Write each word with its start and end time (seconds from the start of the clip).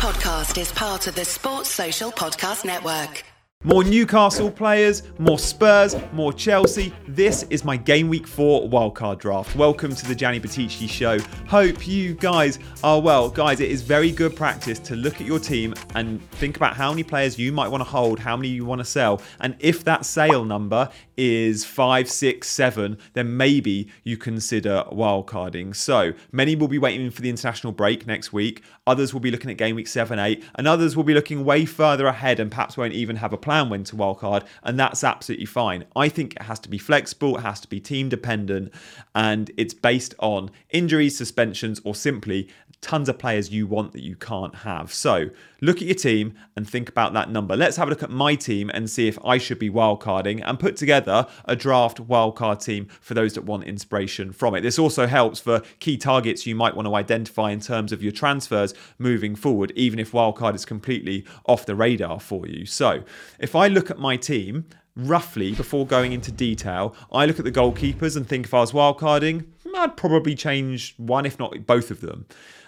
podcast 0.00 0.58
is 0.58 0.72
part 0.72 1.06
of 1.08 1.14
the 1.14 1.26
Sports 1.26 1.68
Social 1.68 2.10
Podcast 2.10 2.64
Network. 2.64 3.22
More 3.64 3.84
Newcastle 3.84 4.50
players, 4.50 5.02
more 5.18 5.38
Spurs, 5.38 5.94
more 6.14 6.32
Chelsea. 6.32 6.94
This 7.06 7.42
is 7.50 7.66
my 7.66 7.76
Game 7.76 8.08
Week 8.08 8.26
4 8.26 8.70
wildcard 8.70 9.18
draft. 9.18 9.54
Welcome 9.54 9.94
to 9.94 10.08
the 10.08 10.14
Gianni 10.14 10.40
Buttice 10.40 10.88
Show. 10.88 11.18
Hope 11.46 11.86
you 11.86 12.14
guys 12.14 12.58
are 12.82 12.98
well. 12.98 13.28
Guys, 13.28 13.60
it 13.60 13.70
is 13.70 13.82
very 13.82 14.10
good 14.10 14.34
practice 14.34 14.78
to 14.78 14.96
look 14.96 15.20
at 15.20 15.26
your 15.26 15.38
team 15.38 15.74
and 15.94 16.22
think 16.30 16.56
about 16.56 16.74
how 16.74 16.88
many 16.88 17.02
players 17.02 17.38
you 17.38 17.52
might 17.52 17.68
want 17.68 17.82
to 17.82 17.90
hold, 17.90 18.18
how 18.18 18.34
many 18.34 18.48
you 18.48 18.64
want 18.64 18.78
to 18.78 18.86
sell. 18.86 19.20
And 19.40 19.54
if 19.58 19.84
that 19.84 20.06
sale 20.06 20.46
number 20.46 20.88
is 21.22 21.66
five, 21.66 22.10
six, 22.10 22.48
seven, 22.48 22.96
then 23.12 23.36
maybe 23.36 23.90
you 24.04 24.16
consider 24.16 24.84
wildcarding. 24.90 25.76
So 25.76 26.14
many 26.32 26.56
will 26.56 26.66
be 26.66 26.78
waiting 26.78 27.10
for 27.10 27.20
the 27.20 27.28
international 27.28 27.74
break 27.74 28.06
next 28.06 28.32
week. 28.32 28.62
Others 28.86 29.12
will 29.12 29.20
be 29.20 29.30
looking 29.30 29.50
at 29.50 29.58
Game 29.58 29.76
Week 29.76 29.86
7, 29.86 30.18
8, 30.18 30.42
and 30.54 30.66
others 30.66 30.96
will 30.96 31.04
be 31.04 31.12
looking 31.12 31.44
way 31.44 31.66
further 31.66 32.06
ahead 32.06 32.40
and 32.40 32.50
perhaps 32.50 32.78
won't 32.78 32.94
even 32.94 33.16
have 33.16 33.34
a 33.34 33.36
plan 33.36 33.68
when 33.68 33.84
to 33.84 33.96
wildcard, 33.96 34.46
and 34.62 34.80
that's 34.80 35.04
absolutely 35.04 35.44
fine. 35.44 35.84
I 35.94 36.08
think 36.08 36.36
it 36.36 36.42
has 36.42 36.58
to 36.60 36.70
be 36.70 36.78
flexible, 36.78 37.36
it 37.36 37.42
has 37.42 37.60
to 37.60 37.68
be 37.68 37.80
team 37.80 38.08
dependent, 38.08 38.72
and 39.14 39.50
it's 39.58 39.74
based 39.74 40.14
on 40.20 40.50
injuries, 40.70 41.18
suspensions, 41.18 41.82
or 41.84 41.94
simply 41.94 42.48
tons 42.80 43.08
of 43.08 43.18
players 43.18 43.50
you 43.50 43.66
want 43.66 43.92
that 43.92 44.02
you 44.02 44.16
can't 44.16 44.54
have. 44.54 44.92
So 44.92 45.28
look 45.60 45.76
at 45.76 45.82
your 45.82 45.94
team 45.94 46.34
and 46.56 46.68
think 46.68 46.88
about 46.88 47.12
that 47.12 47.30
number. 47.30 47.56
Let's 47.56 47.76
have 47.76 47.88
a 47.88 47.90
look 47.90 48.02
at 48.02 48.10
my 48.10 48.34
team 48.34 48.70
and 48.70 48.88
see 48.88 49.06
if 49.06 49.18
I 49.24 49.38
should 49.38 49.58
be 49.58 49.70
wildcarding 49.70 50.42
and 50.44 50.58
put 50.58 50.76
together 50.76 51.09
a 51.10 51.56
draft 51.56 52.06
wildcard 52.06 52.64
team 52.64 52.86
for 53.00 53.14
those 53.14 53.34
that 53.34 53.44
want 53.44 53.64
inspiration 53.64 54.32
from 54.32 54.54
it. 54.54 54.62
This 54.62 54.78
also 54.78 55.06
helps 55.06 55.40
for 55.40 55.60
key 55.78 55.96
targets 55.96 56.46
you 56.46 56.54
might 56.54 56.74
want 56.74 56.86
to 56.86 56.94
identify 56.94 57.50
in 57.50 57.60
terms 57.60 57.92
of 57.92 58.02
your 58.02 58.12
transfers 58.12 58.74
moving 58.98 59.34
forward, 59.34 59.72
even 59.76 59.98
if 59.98 60.12
wildcard 60.12 60.54
is 60.54 60.64
completely 60.64 61.24
off 61.46 61.66
the 61.66 61.74
radar 61.74 62.20
for 62.20 62.46
you. 62.46 62.66
So 62.66 63.02
if 63.38 63.54
I 63.54 63.68
look 63.68 63.90
at 63.90 63.98
my 63.98 64.16
team, 64.16 64.66
roughly 64.96 65.52
before 65.52 65.86
going 65.86 66.12
into 66.12 66.32
detail, 66.32 66.94
I 67.12 67.26
look 67.26 67.38
at 67.38 67.44
the 67.44 67.52
goalkeepers 67.52 68.16
and 68.16 68.26
think 68.26 68.46
if 68.46 68.54
I 68.54 68.60
was 68.60 68.72
wildcarding, 68.72 69.46
I'd 69.76 69.96
probably 69.96 70.34
change 70.34 70.94
one, 70.96 71.26
if 71.26 71.38
not 71.38 71.66
both 71.66 71.90
of 71.90 72.00
them. 72.00 72.26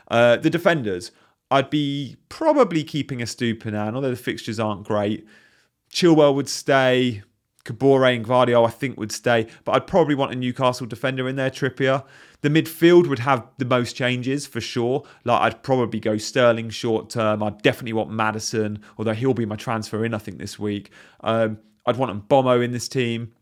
Uh, 0.09 0.37
the 0.37 0.51
defenders, 0.51 1.11
I'd 1.51 1.71
be 1.71 2.17
probably 2.29 2.85
keeping 2.85 3.21
a 3.21 3.25
Estupiñán, 3.25 3.95
although 3.95 4.11
the 4.11 4.17
fixtures 4.17 4.59
aren't 4.59 4.85
great. 4.85 5.27
Chilwell 5.93 6.35
would 6.35 6.49
stay. 6.49 7.23
Kabore 7.65 8.15
and 8.15 8.25
Gvardiol, 8.25 8.67
I 8.67 8.71
think, 8.71 8.99
would 8.99 9.13
stay, 9.13 9.47
but 9.65 9.73
I'd 9.73 9.87
probably 9.87 10.15
want 10.15 10.33
a 10.33 10.35
Newcastle 10.35 10.87
defender 10.87 11.29
in 11.29 11.37
there, 11.37 11.51
Trippier. 11.51 12.05
The 12.41 12.49
midfield 12.49 13.07
would 13.09 13.21
have 13.21 13.47
the 13.59 13.65
most 13.65 13.95
changes 13.95 14.47
for 14.47 14.61
sure. 14.61 15.05
Like 15.25 15.41
I'd 15.43 15.63
probably 15.63 16.01
go 16.01 16.17
Sterling 16.17 16.71
short 16.71 17.09
term. 17.09 17.43
I'd 17.43 17.63
definitely 17.63 17.93
want 17.93 18.11
Maddison, 18.11 18.83
although 18.99 19.15
he'll 19.15 19.33
be 19.33 19.47
my 19.47 19.57
transfer 19.57 20.05
in, 20.05 20.13
I 20.13 20.19
think, 20.19 20.39
this 20.39 20.59
week. 20.59 20.91
Um, 21.21 21.59
I'd 21.87 21.97
want 21.97 22.29
Mbeumo 22.29 22.65
in 22.65 22.73
this 22.73 22.89
team. 22.89 23.33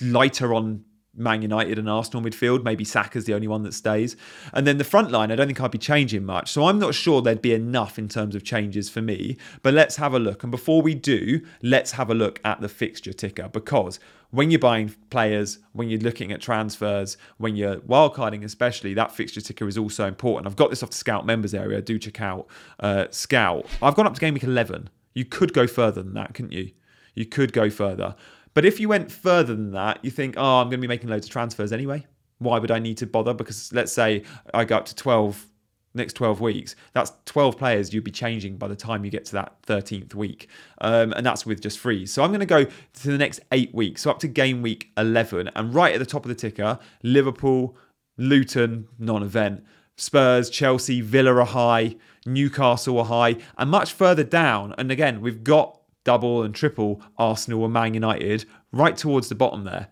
Lighter 0.00 0.54
on 0.54 0.84
Man 1.16 1.42
United 1.42 1.78
and 1.78 1.88
Arsenal 1.88 2.22
midfield. 2.22 2.62
Maybe 2.62 2.84
Saka's 2.84 3.24
the 3.24 3.34
only 3.34 3.48
one 3.48 3.62
that 3.62 3.74
stays. 3.74 4.16
And 4.52 4.66
then 4.66 4.78
the 4.78 4.84
front 4.84 5.10
line, 5.10 5.32
I 5.32 5.36
don't 5.36 5.46
think 5.46 5.60
I'd 5.60 5.70
be 5.70 5.78
changing 5.78 6.24
much. 6.24 6.52
So 6.52 6.66
I'm 6.66 6.78
not 6.78 6.94
sure 6.94 7.22
there'd 7.22 7.42
be 7.42 7.54
enough 7.54 7.98
in 7.98 8.08
terms 8.08 8.34
of 8.34 8.44
changes 8.44 8.88
for 8.88 9.02
me. 9.02 9.36
But 9.62 9.74
let's 9.74 9.96
have 9.96 10.14
a 10.14 10.18
look. 10.18 10.42
And 10.42 10.50
before 10.50 10.82
we 10.82 10.94
do, 10.94 11.40
let's 11.62 11.92
have 11.92 12.10
a 12.10 12.14
look 12.14 12.40
at 12.44 12.60
the 12.60 12.68
fixture 12.68 13.12
ticker 13.12 13.48
because 13.48 13.98
when 14.30 14.50
you're 14.50 14.60
buying 14.60 14.94
players, 15.10 15.58
when 15.72 15.88
you're 15.88 16.00
looking 16.00 16.32
at 16.32 16.40
transfers, 16.40 17.16
when 17.38 17.56
you're 17.56 17.76
wildcarding 17.76 18.44
especially, 18.44 18.94
that 18.94 19.12
fixture 19.12 19.40
ticker 19.40 19.68
is 19.68 19.78
also 19.78 20.06
important. 20.06 20.46
I've 20.46 20.56
got 20.56 20.70
this 20.70 20.82
off 20.82 20.90
the 20.90 20.96
Scout 20.96 21.24
members 21.24 21.54
area. 21.54 21.80
Do 21.80 21.98
check 21.98 22.20
out 22.20 22.46
uh, 22.80 23.06
Scout. 23.10 23.66
I've 23.80 23.94
gone 23.94 24.06
up 24.06 24.14
to 24.14 24.20
game 24.20 24.34
week 24.34 24.44
11. 24.44 24.90
You 25.14 25.24
could 25.24 25.52
go 25.52 25.66
further 25.66 26.02
than 26.02 26.14
that, 26.14 26.34
couldn't 26.34 26.52
you? 26.52 26.72
You 27.14 27.24
could 27.24 27.52
go 27.52 27.70
further. 27.70 28.14
But 28.56 28.64
if 28.64 28.80
you 28.80 28.88
went 28.88 29.12
further 29.12 29.54
than 29.54 29.72
that, 29.72 30.02
you 30.02 30.10
think, 30.10 30.36
oh, 30.38 30.60
I'm 30.60 30.68
going 30.68 30.78
to 30.78 30.78
be 30.78 30.88
making 30.88 31.10
loads 31.10 31.26
of 31.26 31.30
transfers 31.30 31.74
anyway. 31.74 32.06
Why 32.38 32.58
would 32.58 32.70
I 32.70 32.78
need 32.78 32.96
to 32.96 33.06
bother? 33.06 33.34
Because 33.34 33.70
let's 33.74 33.92
say 33.92 34.22
I 34.54 34.64
go 34.64 34.78
up 34.78 34.86
to 34.86 34.94
12 34.94 35.46
next 35.92 36.14
12 36.14 36.40
weeks, 36.40 36.74
that's 36.94 37.12
12 37.26 37.58
players 37.58 37.92
you'd 37.92 38.02
be 38.04 38.10
changing 38.10 38.56
by 38.56 38.66
the 38.66 38.76
time 38.76 39.04
you 39.04 39.10
get 39.10 39.26
to 39.26 39.32
that 39.32 39.60
13th 39.66 40.14
week. 40.14 40.48
Um, 40.80 41.12
and 41.12 41.26
that's 41.26 41.44
with 41.44 41.60
just 41.60 41.78
frees. 41.78 42.10
So 42.10 42.22
I'm 42.22 42.30
going 42.30 42.40
to 42.40 42.46
go 42.46 42.64
to 42.64 43.08
the 43.08 43.18
next 43.18 43.40
eight 43.52 43.74
weeks, 43.74 44.02
so 44.02 44.10
up 44.10 44.20
to 44.20 44.28
game 44.28 44.62
week 44.62 44.90
11. 44.96 45.50
And 45.54 45.74
right 45.74 45.92
at 45.92 45.98
the 45.98 46.06
top 46.06 46.24
of 46.24 46.30
the 46.30 46.34
ticker, 46.34 46.78
Liverpool, 47.02 47.76
Luton, 48.16 48.88
non 48.98 49.22
event. 49.22 49.64
Spurs, 49.98 50.48
Chelsea, 50.48 51.02
Villa 51.02 51.34
are 51.34 51.44
high, 51.44 51.96
Newcastle 52.24 53.00
are 53.00 53.04
high, 53.04 53.36
and 53.58 53.70
much 53.70 53.92
further 53.92 54.24
down. 54.24 54.74
And 54.78 54.90
again, 54.90 55.20
we've 55.20 55.44
got 55.44 55.78
double 56.06 56.44
and 56.44 56.54
triple 56.54 57.02
Arsenal 57.18 57.64
and 57.64 57.74
Man 57.74 57.92
United 57.92 58.46
right 58.72 58.96
towards 58.96 59.28
the 59.28 59.34
bottom 59.34 59.64
there. 59.64 59.88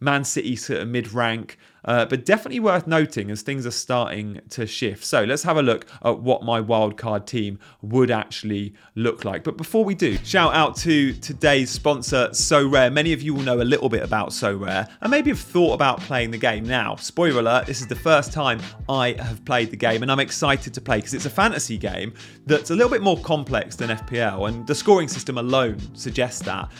Man 0.00 0.24
City 0.24 0.56
sort 0.56 0.80
of 0.80 0.88
mid 0.88 1.12
rank, 1.12 1.56
uh, 1.84 2.06
but 2.06 2.24
definitely 2.24 2.60
worth 2.60 2.86
noting 2.86 3.30
as 3.30 3.42
things 3.42 3.66
are 3.66 3.72
starting 3.72 4.40
to 4.50 4.66
shift. 4.66 5.04
So 5.04 5.24
let's 5.24 5.42
have 5.42 5.56
a 5.56 5.62
look 5.62 5.86
at 6.04 6.20
what 6.20 6.42
my 6.42 6.60
wildcard 6.60 7.26
team 7.26 7.58
would 7.80 8.10
actually 8.10 8.74
look 8.94 9.24
like. 9.24 9.44
But 9.44 9.56
before 9.56 9.84
we 9.84 9.94
do, 9.94 10.16
shout 10.18 10.54
out 10.54 10.76
to 10.78 11.12
today's 11.14 11.70
sponsor, 11.70 12.28
Sorare. 12.28 12.92
Many 12.92 13.12
of 13.12 13.22
you 13.22 13.34
will 13.34 13.42
know 13.42 13.60
a 13.60 13.62
little 13.62 13.88
bit 13.88 14.02
about 14.02 14.30
Sorare 14.30 14.88
and 15.00 15.10
maybe 15.10 15.30
have 15.30 15.40
thought 15.40 15.74
about 15.74 16.00
playing 16.00 16.30
the 16.30 16.38
game. 16.38 16.64
Now, 16.64 16.96
spoiler 16.96 17.40
alert, 17.40 17.66
this 17.66 17.80
is 17.80 17.86
the 17.86 17.96
first 17.96 18.32
time 18.32 18.60
I 18.88 19.12
have 19.18 19.44
played 19.44 19.70
the 19.70 19.76
game 19.76 20.02
and 20.02 20.10
I'm 20.10 20.20
excited 20.20 20.74
to 20.74 20.80
play 20.80 20.98
because 20.98 21.14
it's 21.14 21.26
a 21.26 21.30
fantasy 21.30 21.78
game 21.78 22.14
that's 22.46 22.70
a 22.70 22.74
little 22.74 22.90
bit 22.90 23.02
more 23.02 23.18
complex 23.20 23.76
than 23.76 23.90
FPL 23.90 24.48
and 24.48 24.66
the 24.66 24.74
scoring 24.74 25.08
system 25.08 25.38
alone 25.38 25.78
suggests 25.94 26.42
that. 26.42 26.70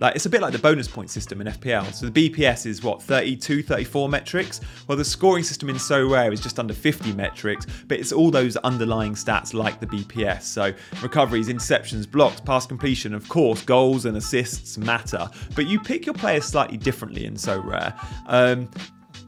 Like 0.00 0.14
it's 0.14 0.26
a 0.26 0.30
bit 0.30 0.40
like 0.40 0.52
the 0.52 0.58
bonus 0.58 0.88
point 0.88 1.10
system 1.10 1.40
in 1.40 1.46
FPL. 1.46 1.92
So 1.92 2.08
the 2.08 2.30
BPS 2.30 2.66
is 2.66 2.82
what 2.82 3.02
32, 3.02 3.62
34 3.62 4.08
metrics, 4.50 4.86
while 4.86 4.98
the 4.98 5.04
scoring 5.04 5.44
system 5.44 5.68
in 5.68 5.76
Sorare 5.76 6.32
is 6.32 6.40
just 6.40 6.58
under 6.58 6.74
50 6.74 7.12
metrics, 7.12 7.66
but 7.86 7.98
it's 7.98 8.12
all 8.12 8.30
those 8.30 8.56
underlying 8.58 9.14
stats 9.14 9.54
like 9.54 9.80
the 9.80 9.86
BPS. 9.86 10.42
So 10.42 10.72
recoveries, 11.02 11.48
interceptions, 11.48 12.10
blocks, 12.10 12.40
pass 12.40 12.66
completion, 12.66 13.14
of 13.14 13.28
course, 13.28 13.62
goals 13.62 14.04
and 14.06 14.16
assists 14.16 14.78
matter, 14.78 15.28
but 15.54 15.66
you 15.66 15.80
pick 15.80 16.06
your 16.06 16.14
players 16.14 16.44
slightly 16.44 16.76
differently 16.76 17.26
in 17.26 17.34
Sorare. 17.34 17.94
Um, 18.26 18.68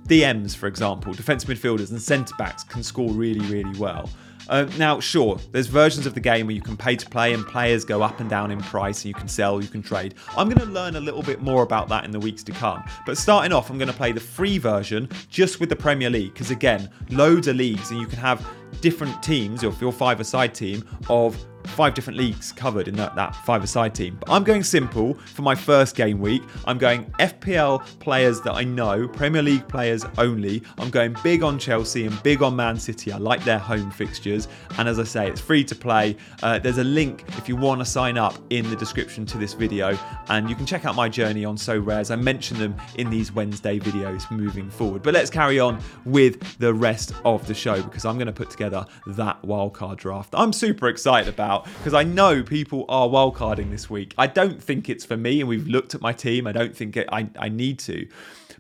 DMs, 0.06 0.56
for 0.56 0.66
example, 0.66 1.12
defensive 1.12 1.48
midfielders 1.48 1.90
and 1.90 2.02
centre 2.02 2.34
backs 2.36 2.64
can 2.64 2.82
score 2.82 3.10
really, 3.12 3.40
really 3.46 3.78
well. 3.78 4.08
Uh, 4.48 4.64
now, 4.76 5.00
sure, 5.00 5.38
there's 5.52 5.66
versions 5.66 6.06
of 6.06 6.14
the 6.14 6.20
game 6.20 6.46
where 6.46 6.54
you 6.54 6.62
can 6.62 6.76
pay 6.76 6.96
to 6.96 7.08
play 7.08 7.32
and 7.32 7.46
players 7.46 7.84
go 7.84 8.02
up 8.02 8.20
and 8.20 8.28
down 8.28 8.50
in 8.50 8.60
price 8.60 9.04
and 9.04 9.06
you 9.06 9.14
can 9.14 9.28
sell, 9.28 9.62
you 9.62 9.68
can 9.68 9.82
trade. 9.82 10.14
I'm 10.36 10.48
going 10.48 10.66
to 10.66 10.72
learn 10.72 10.96
a 10.96 11.00
little 11.00 11.22
bit 11.22 11.40
more 11.40 11.62
about 11.62 11.88
that 11.88 12.04
in 12.04 12.10
the 12.10 12.20
weeks 12.20 12.42
to 12.44 12.52
come. 12.52 12.82
But 13.06 13.18
starting 13.18 13.52
off, 13.52 13.70
I'm 13.70 13.78
going 13.78 13.90
to 13.90 13.96
play 13.96 14.12
the 14.12 14.20
free 14.20 14.58
version 14.58 15.08
just 15.28 15.60
with 15.60 15.68
the 15.68 15.76
Premier 15.76 16.10
League 16.10 16.32
because, 16.32 16.50
again, 16.50 16.90
loads 17.10 17.48
of 17.48 17.56
leagues 17.56 17.90
and 17.90 18.00
you 18.00 18.06
can 18.06 18.18
have 18.18 18.46
different 18.80 19.22
teams, 19.22 19.62
your 19.62 19.92
five-a-side 19.92 20.54
team, 20.54 20.84
of 21.08 21.36
five 21.68 21.94
different 21.94 22.18
leagues 22.18 22.52
covered 22.52 22.88
in 22.88 22.94
that, 22.96 23.14
that 23.14 23.34
five-a-side 23.44 23.94
team. 23.94 24.16
But 24.20 24.30
I'm 24.30 24.44
going 24.44 24.62
simple 24.62 25.14
for 25.14 25.42
my 25.42 25.54
first 25.54 25.96
game 25.96 26.20
week. 26.20 26.42
I'm 26.64 26.78
going 26.78 27.04
FPL 27.18 27.84
players 28.00 28.40
that 28.42 28.52
I 28.52 28.64
know, 28.64 29.08
Premier 29.08 29.42
League 29.42 29.66
players 29.68 30.04
only. 30.18 30.62
I'm 30.78 30.90
going 30.90 31.16
big 31.22 31.42
on 31.42 31.58
Chelsea 31.58 32.06
and 32.06 32.22
big 32.22 32.42
on 32.42 32.56
Man 32.56 32.78
City. 32.78 33.12
I 33.12 33.18
like 33.18 33.44
their 33.44 33.58
home 33.58 33.90
fixtures. 33.90 34.48
And 34.78 34.88
as 34.88 34.98
I 34.98 35.04
say, 35.04 35.28
it's 35.28 35.40
free 35.40 35.64
to 35.64 35.74
play. 35.74 36.16
Uh, 36.42 36.58
there's 36.58 36.78
a 36.78 36.84
link 36.84 37.24
if 37.38 37.48
you 37.48 37.56
want 37.56 37.80
to 37.80 37.84
sign 37.84 38.18
up 38.18 38.34
in 38.50 38.68
the 38.70 38.76
description 38.76 39.26
to 39.26 39.38
this 39.38 39.54
video. 39.54 39.98
And 40.28 40.48
you 40.48 40.56
can 40.56 40.66
check 40.66 40.84
out 40.84 40.94
my 40.94 41.08
journey 41.08 41.44
on 41.44 41.56
Sorares. 41.56 42.10
I 42.10 42.16
mention 42.16 42.58
them 42.58 42.76
in 42.96 43.10
these 43.10 43.32
Wednesday 43.32 43.78
videos 43.78 44.30
moving 44.30 44.70
forward. 44.70 45.02
But 45.02 45.14
let's 45.14 45.30
carry 45.30 45.60
on 45.60 45.80
with 46.04 46.58
the 46.58 46.72
rest 46.72 47.12
of 47.24 47.46
the 47.46 47.54
show 47.54 47.82
because 47.82 48.04
I'm 48.04 48.16
going 48.16 48.26
to 48.26 48.32
put 48.32 48.50
together 48.50 48.84
that 49.06 49.40
wildcard 49.42 49.96
draft. 49.96 50.34
I'm 50.36 50.52
super 50.52 50.88
excited 50.88 51.32
about 51.32 51.51
about 51.52 51.64
because 51.78 51.94
I 51.94 52.02
know 52.02 52.42
people 52.42 52.84
are 52.88 53.08
wildcarding 53.08 53.70
this 53.70 53.90
week. 53.90 54.14
I 54.18 54.26
don't 54.26 54.62
think 54.62 54.88
it's 54.88 55.04
for 55.04 55.16
me, 55.16 55.40
and 55.40 55.48
we've 55.48 55.66
looked 55.66 55.94
at 55.94 56.00
my 56.00 56.12
team. 56.12 56.46
I 56.46 56.52
don't 56.52 56.76
think 56.76 56.96
it, 56.96 57.08
I, 57.12 57.28
I 57.38 57.48
need 57.48 57.78
to. 57.80 58.08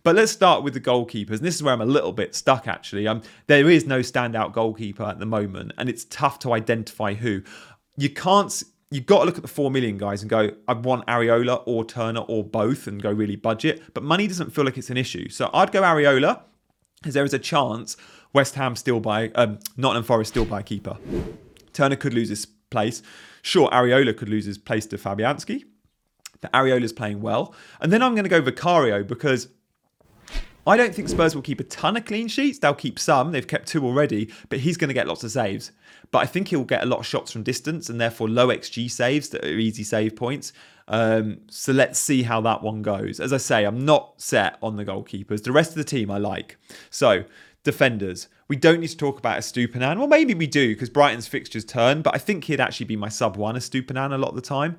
But 0.02 0.16
let's 0.16 0.32
start 0.32 0.64
with 0.64 0.74
the 0.74 0.80
goalkeepers. 0.80 1.36
And 1.36 1.40
this 1.40 1.54
is 1.54 1.62
where 1.62 1.72
I'm 1.72 1.80
a 1.80 1.86
little 1.86 2.12
bit 2.12 2.34
stuck 2.34 2.66
actually. 2.66 3.06
Um, 3.06 3.22
there 3.46 3.70
is 3.70 3.86
no 3.86 4.00
standout 4.00 4.52
goalkeeper 4.52 5.04
at 5.04 5.18
the 5.18 5.26
moment, 5.26 5.72
and 5.78 5.88
it's 5.88 6.04
tough 6.06 6.38
to 6.40 6.52
identify 6.52 7.14
who. 7.14 7.42
You 7.96 8.10
can't 8.10 8.62
you've 8.90 9.06
got 9.06 9.20
to 9.20 9.24
look 9.24 9.36
at 9.36 9.42
the 9.42 9.48
4 9.48 9.70
million 9.70 9.96
guys 9.96 10.20
and 10.20 10.28
go, 10.28 10.50
I 10.68 10.74
want 10.74 11.06
Areola 11.06 11.62
or 11.64 11.82
Turner 11.82 12.20
or 12.20 12.44
both 12.44 12.86
and 12.86 13.02
go 13.02 13.10
really 13.10 13.36
budget. 13.36 13.82
But 13.94 14.02
money 14.02 14.26
doesn't 14.26 14.50
feel 14.50 14.66
like 14.66 14.76
it's 14.76 14.90
an 14.90 14.98
issue. 14.98 15.30
So 15.30 15.48
I'd 15.54 15.72
go 15.72 15.80
Areola 15.80 16.42
because 17.00 17.14
there 17.14 17.24
is 17.24 17.32
a 17.32 17.38
chance 17.38 17.96
West 18.34 18.54
Ham 18.56 18.76
still 18.76 19.00
buy, 19.00 19.30
um, 19.34 19.60
Nottingham 19.78 20.04
Forest 20.04 20.32
still 20.32 20.44
buy 20.44 20.60
a 20.60 20.62
keeper. 20.62 20.98
Turner 21.72 21.96
could 21.96 22.14
lose 22.14 22.28
his 22.28 22.46
place. 22.72 23.02
Sure, 23.42 23.68
Areola 23.70 24.16
could 24.16 24.28
lose 24.28 24.44
his 24.44 24.58
place 24.58 24.86
to 24.86 24.98
Fabianski, 24.98 25.64
but 26.40 26.52
Areola's 26.52 26.92
playing 26.92 27.22
well. 27.22 27.54
And 27.80 27.92
then 27.92 28.02
I'm 28.02 28.14
going 28.14 28.24
to 28.24 28.30
go 28.30 28.40
Vicario 28.40 29.04
because 29.04 29.48
I 30.66 30.76
don't 30.76 30.94
think 30.94 31.08
Spurs 31.08 31.34
will 31.34 31.42
keep 31.42 31.60
a 31.60 31.64
ton 31.64 31.96
of 31.96 32.04
clean 32.04 32.28
sheets. 32.28 32.58
They'll 32.58 32.74
keep 32.74 32.98
some. 32.98 33.32
They've 33.32 33.46
kept 33.46 33.66
two 33.66 33.84
already, 33.84 34.32
but 34.48 34.60
he's 34.60 34.76
going 34.76 34.88
to 34.88 34.94
get 34.94 35.08
lots 35.08 35.24
of 35.24 35.32
saves. 35.32 35.72
But 36.12 36.18
I 36.20 36.26
think 36.26 36.48
he'll 36.48 36.64
get 36.64 36.82
a 36.82 36.86
lot 36.86 37.00
of 37.00 37.06
shots 37.06 37.32
from 37.32 37.42
distance 37.42 37.88
and 37.88 38.00
therefore 38.00 38.28
low 38.28 38.48
XG 38.48 38.90
saves 38.90 39.30
that 39.30 39.44
are 39.44 39.48
easy 39.48 39.82
save 39.82 40.14
points. 40.14 40.52
Um, 40.86 41.38
so 41.48 41.72
let's 41.72 41.98
see 41.98 42.22
how 42.22 42.40
that 42.42 42.62
one 42.62 42.82
goes. 42.82 43.18
As 43.18 43.32
I 43.32 43.38
say, 43.38 43.64
I'm 43.64 43.84
not 43.84 44.20
set 44.20 44.58
on 44.62 44.76
the 44.76 44.84
goalkeepers. 44.84 45.42
The 45.42 45.52
rest 45.52 45.70
of 45.70 45.76
the 45.76 45.84
team 45.84 46.10
I 46.10 46.18
like. 46.18 46.58
So 46.90 47.24
defenders. 47.64 48.28
We 48.48 48.56
don't 48.56 48.80
need 48.80 48.88
to 48.88 48.96
talk 48.96 49.18
about 49.18 49.38
Estupiñán. 49.38 49.98
Well, 49.98 50.08
maybe 50.08 50.34
we 50.34 50.46
do 50.46 50.74
because 50.74 50.90
Brighton's 50.90 51.28
fixtures 51.28 51.64
turn, 51.64 52.02
but 52.02 52.14
I 52.14 52.18
think 52.18 52.44
he'd 52.44 52.60
actually 52.60 52.86
be 52.86 52.96
my 52.96 53.08
sub 53.08 53.36
one 53.36 53.54
Estupiñán 53.54 54.12
a 54.12 54.18
lot 54.18 54.30
of 54.30 54.34
the 54.34 54.42
time. 54.42 54.76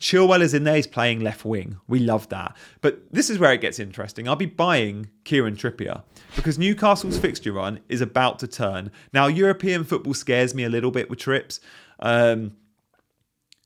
Chilwell 0.00 0.40
is 0.40 0.52
in 0.52 0.64
there, 0.64 0.76
he's 0.76 0.86
playing 0.86 1.20
left 1.20 1.44
wing. 1.44 1.78
We 1.86 2.00
love 2.00 2.28
that. 2.30 2.56
But 2.80 3.00
this 3.12 3.30
is 3.30 3.38
where 3.38 3.52
it 3.52 3.60
gets 3.60 3.78
interesting. 3.78 4.28
I'll 4.28 4.36
be 4.36 4.46
buying 4.46 5.08
Kieran 5.24 5.56
Trippier 5.56 6.02
because 6.34 6.58
Newcastle's 6.58 7.18
fixture 7.18 7.52
run 7.52 7.80
is 7.88 8.00
about 8.00 8.40
to 8.40 8.48
turn. 8.48 8.90
Now, 9.12 9.28
European 9.28 9.84
football 9.84 10.14
scares 10.14 10.54
me 10.54 10.64
a 10.64 10.68
little 10.68 10.90
bit 10.90 11.08
with 11.08 11.20
trips. 11.20 11.60
Um, 12.00 12.56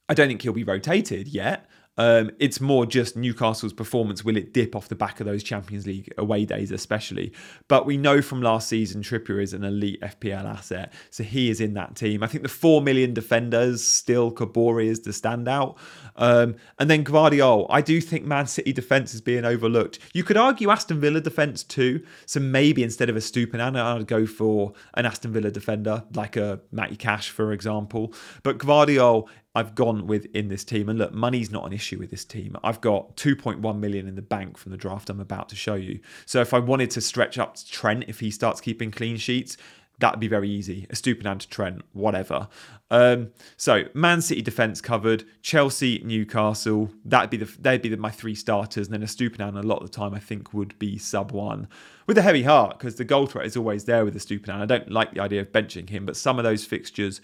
I 0.09 0.15
don't 0.15 0.29
think 0.29 0.43
he'll 0.43 0.53
be 0.53 0.65
rotated 0.65 1.29
yet. 1.29 1.69
Um, 1.99 2.31
it's 2.39 2.61
more 2.61 2.87
just 2.87 3.17
Newcastle's 3.17 3.73
performance. 3.73 4.25
Will 4.25 4.37
it 4.37 4.55
dip 4.55 4.75
off 4.75 4.89
the 4.89 4.95
back 4.95 5.21
of 5.21 5.27
those 5.27 5.43
Champions 5.43 5.87
League 5.87 6.13
away 6.17 6.45
days, 6.45 6.71
especially? 6.71 7.33
But 7.67 7.85
we 7.85 7.97
know 7.97 8.23
from 8.23 8.41
last 8.41 8.69
season, 8.69 9.03
Trippier 9.03 9.43
is 9.43 9.53
an 9.53 9.65
elite 9.65 10.01
FPL 10.01 10.45
asset. 10.45 10.93
So 11.11 11.25
he 11.25 11.51
is 11.51 11.61
in 11.61 11.75
that 11.75 11.97
team. 11.97 12.23
I 12.23 12.29
think 12.29 12.45
the 12.45 12.49
4 12.49 12.81
million 12.81 13.13
defenders, 13.13 13.85
still 13.85 14.33
Kabore 14.33 14.85
is 14.85 15.01
the 15.01 15.11
standout. 15.11 15.77
Um, 16.17 16.55
and 16.79 16.89
then 16.89 17.05
Gvardiol. 17.05 17.67
I 17.69 17.81
do 17.81 18.01
think 18.01 18.25
Man 18.25 18.47
City 18.47 18.73
defence 18.73 19.13
is 19.13 19.21
being 19.21 19.45
overlooked. 19.45 19.99
You 20.15 20.23
could 20.23 20.37
argue 20.37 20.71
Aston 20.71 21.01
Villa 21.01 21.21
defence 21.21 21.65
too. 21.65 22.05
So 22.27 22.39
maybe 22.39 22.85
instead 22.85 23.11
of 23.11 23.17
Estupiñán, 23.17 23.77
I'd 23.77 24.07
go 24.07 24.25
for 24.25 24.73
an 24.95 25.05
Aston 25.05 25.33
Villa 25.33 25.51
defender, 25.51 26.05
like 26.15 26.37
a 26.37 26.61
Matty 26.71 26.97
Cash, 26.97 27.31
for 27.31 27.53
example. 27.53 28.15
But 28.45 28.59
Gvardiol 28.59 29.29
I've 29.59 29.75
gone 29.75 30.07
with 30.07 30.27
in 30.37 30.47
this 30.47 30.63
team. 30.63 30.89
And 30.89 31.01
look, 31.01 31.13
money's 31.13 31.51
not 31.51 31.67
an 31.67 31.73
issue 31.73 31.99
with 31.99 32.11
this 32.11 32.25
team. 32.25 32.57
I've 32.63 32.81
got 32.81 33.17
2.1 33.17 33.79
million 33.81 34.07
in 34.07 34.15
the 34.15 34.23
bank 34.23 34.57
from 34.57 34.71
the 34.71 34.79
draft 34.79 35.11
I'm 35.11 35.19
about 35.19 35.49
to 35.49 35.57
show 35.57 35.75
you. 35.75 35.99
So 36.27 36.41
if 36.41 36.55
I 36.55 36.61
wanted 36.61 36.91
to 36.93 37.01
stretch 37.01 37.39
up 37.39 37.57
to 37.57 37.69
Trent, 37.69 38.05
if 38.07 38.21
he 38.21 38.31
starts 38.31 38.61
keeping 38.61 38.93
clean 38.93 39.17
sheets, 39.17 39.57
that'd 39.99 40.21
be 40.21 40.29
very 40.29 40.49
easy. 40.49 40.87
Estupiñán 40.91 41.41
to 41.41 41.49
Trent, 41.49 41.83
whatever. 41.93 42.47
Um, 42.89 43.33
so 43.57 43.87
Man 43.95 44.23
City 44.23 44.43
defense 44.43 44.81
covered, 44.81 45.25
Chelsea, 45.43 46.01
Newcastle. 46.05 46.93
That'd 47.05 47.31
be 47.31 47.37
the 47.39 47.53
they'd 47.61 47.83
be 47.83 47.89
the, 47.89 47.97
my 47.97 48.13
three 48.13 48.37
starters, 48.37 48.87
and 48.87 48.95
then 48.95 49.03
Estupiñán 49.03 49.59
a 49.59 49.67
lot 49.67 49.83
of 49.83 49.91
the 49.91 49.97
time 49.97 50.15
I 50.15 50.21
think 50.21 50.55
would 50.55 50.79
be 50.79 50.99
sub 50.99 51.33
one 51.33 51.67
with 52.07 52.17
a 52.17 52.23
heavy 52.23 52.45
heart 52.45 52.79
because 52.79 52.95
the 52.95 53.05
goal 53.05 53.27
threat 53.27 53.47
is 53.47 53.57
always 53.57 53.87
there 53.87 54.05
with 54.05 54.15
Estupiñán. 54.15 54.61
I 54.61 54.67
don't 54.67 54.89
like 54.89 55.15
the 55.15 55.21
idea 55.21 55.41
of 55.41 55.51
benching 55.51 55.91
him, 55.91 56.07
but 56.07 56.17
some 56.17 56.39
of 56.39 56.45
those 56.45 56.65
fixtures 56.65 57.21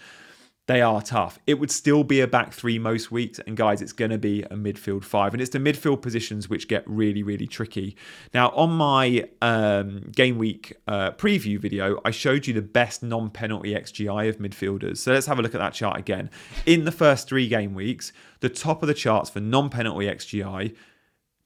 they 0.66 0.80
are 0.80 1.02
tough. 1.02 1.38
It 1.46 1.58
would 1.58 1.70
still 1.70 2.04
be 2.04 2.20
a 2.20 2.26
back 2.26 2.54
three 2.54 2.78
most 2.78 3.10
weeks, 3.10 3.38
and 3.40 3.54
guys, 3.54 3.82
it's 3.82 3.92
going 3.92 4.10
to 4.10 4.18
be 4.18 4.42
a 4.44 4.54
midfield 4.54 5.04
five, 5.04 5.34
and 5.34 5.42
it's 5.42 5.50
the 5.50 5.58
midfield 5.58 6.00
positions 6.00 6.48
which 6.48 6.68
get 6.68 6.88
really, 6.88 7.22
really 7.22 7.46
tricky. 7.46 7.96
Now, 8.32 8.48
on 8.50 8.70
my 8.70 9.28
um, 9.42 10.10
game 10.16 10.38
week 10.38 10.74
uh, 10.88 11.10
preview 11.12 11.58
video, 11.58 12.00
I 12.04 12.10
showed 12.12 12.46
you 12.46 12.54
the 12.54 12.62
best 12.62 13.02
non-penalty 13.02 13.74
XGI 13.74 14.28
of 14.30 14.38
midfielders. 14.38 14.98
So 14.98 15.12
let's 15.12 15.26
have 15.26 15.38
a 15.38 15.42
look 15.42 15.54
at 15.54 15.60
that 15.60 15.74
chart 15.74 15.98
again. 15.98 16.30
In 16.64 16.84
the 16.84 16.92
first 16.92 17.28
three 17.28 17.46
game 17.46 17.74
weeks, 17.74 18.12
the 18.40 18.48
top 18.48 18.82
of 18.82 18.86
the 18.88 18.94
charts 18.94 19.28
for 19.28 19.40
non-penalty 19.40 20.06
XGI, 20.06 20.74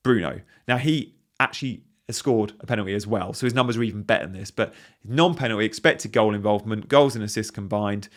Bruno. 0.05 0.43
Now 0.69 0.79
he 0.79 1.17
actually 1.41 1.83
has 2.07 2.17
scored 2.17 2.53
a 2.61 2.67
penalty 2.67 2.95
as 2.95 3.07
well, 3.07 3.33
so 3.33 3.47
his 3.47 3.55
numbers 3.55 3.77
are 3.77 3.83
even 3.83 4.03
better 4.03 4.27
than 4.27 4.35
this. 4.35 4.53
But 4.53 4.73
non-penalty 5.05 5.65
expected 5.65 6.13
goal 6.13 6.35
involvement, 6.35 6.89
goals 6.89 7.17
and 7.17 7.25
assists 7.25 7.51
combined 7.51 8.09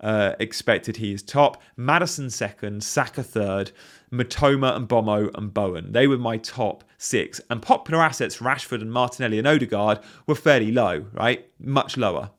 uh, 0.00 0.34
expected 0.38 0.96
he 0.96 1.12
is 1.12 1.22
top. 1.22 1.62
Maddison 1.76 2.30
second, 2.30 2.82
Saka 2.82 3.22
third, 3.22 3.72
Mitoma 4.12 4.76
and 4.76 4.88
Mbeumo 4.88 5.30
and 5.34 5.52
Bowen. 5.52 5.92
They 5.92 6.06
were 6.06 6.18
my 6.18 6.36
top 6.38 6.84
six. 6.96 7.40
And 7.50 7.60
popular 7.60 8.02
assets, 8.02 8.38
Rashford 8.38 8.82
and 8.82 8.92
Martinelli 8.92 9.38
and 9.38 9.46
Odegaard, 9.46 10.00
were 10.26 10.34
fairly 10.34 10.72
low, 10.72 11.06
right? 11.12 11.48
Much 11.58 11.96
lower. 11.96 12.30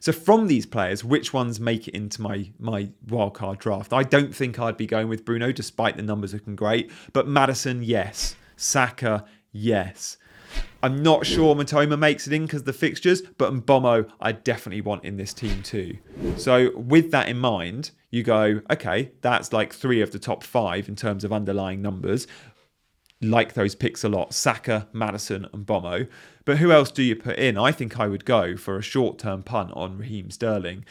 So 0.00 0.12
from 0.12 0.46
these 0.46 0.64
players, 0.64 1.04
which 1.04 1.34
ones 1.34 1.60
make 1.60 1.86
it 1.86 1.94
into 1.94 2.22
my 2.22 2.50
my 2.58 2.90
wildcard 3.06 3.58
draft? 3.58 3.92
I 3.92 4.02
don't 4.02 4.34
think 4.34 4.58
I'd 4.58 4.78
be 4.78 4.86
going 4.86 5.08
with 5.08 5.26
Bruno, 5.26 5.52
despite 5.52 5.96
the 5.96 6.02
numbers 6.02 6.32
looking 6.32 6.56
great. 6.56 6.90
But 7.12 7.28
Maddison, 7.28 7.82
yes. 7.82 8.34
Saka, 8.56 9.26
yes. 9.52 10.16
I'm 10.82 11.02
not 11.02 11.26
sure 11.26 11.54
Mitoma 11.54 11.98
makes 11.98 12.26
it 12.26 12.32
in 12.32 12.46
because 12.46 12.62
the 12.62 12.72
fixtures, 12.72 13.22
but 13.22 13.52
Mbeumo 13.52 14.10
I 14.20 14.32
definitely 14.32 14.80
want 14.80 15.04
in 15.04 15.16
this 15.16 15.34
team 15.34 15.62
too. 15.62 15.98
So 16.36 16.76
with 16.76 17.10
that 17.10 17.28
in 17.28 17.38
mind, 17.38 17.90
you 18.10 18.22
go, 18.22 18.60
okay, 18.70 19.12
that's 19.20 19.52
like 19.52 19.72
three 19.72 20.00
of 20.00 20.10
the 20.10 20.18
top 20.18 20.42
five 20.42 20.88
in 20.88 20.96
terms 20.96 21.22
of 21.24 21.32
underlying 21.32 21.82
numbers. 21.82 22.26
Like 23.22 23.52
those 23.52 23.74
picks 23.74 24.02
a 24.02 24.08
lot, 24.08 24.32
Saka, 24.32 24.88
Maddison, 24.92 25.46
and 25.52 25.66
Mbeumo. 25.66 26.08
But 26.46 26.56
who 26.56 26.72
else 26.72 26.90
do 26.90 27.02
you 27.02 27.14
put 27.14 27.38
in? 27.38 27.58
I 27.58 27.70
think 27.70 28.00
I 28.00 28.06
would 28.06 28.24
go 28.24 28.56
for 28.56 28.78
a 28.78 28.82
short-term 28.82 29.42
punt 29.42 29.72
on 29.74 29.98
Raheem 29.98 30.30
Sterling. 30.30 30.86